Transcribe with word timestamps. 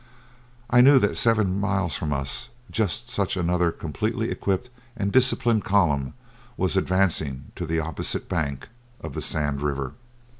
I 0.67 0.81
knew 0.81 0.97
that 0.97 1.15
seven 1.15 1.59
miles 1.59 1.95
from 1.95 2.11
us 2.11 2.49
just 2.71 3.07
such 3.07 3.37
another 3.37 3.71
completely 3.71 4.31
equipped 4.31 4.71
and 4.97 5.11
disciplined 5.11 5.63
column 5.63 6.15
was 6.57 6.75
advancing 6.75 7.51
to 7.55 7.67
the 7.67 7.79
opposite 7.81 8.27
bank 8.27 8.69
of 8.99 9.13
the 9.13 9.21
Sand 9.21 9.61
River. 9.61 9.93